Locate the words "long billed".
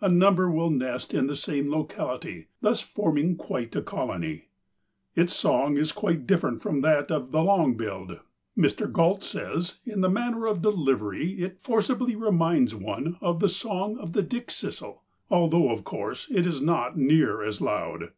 7.40-8.18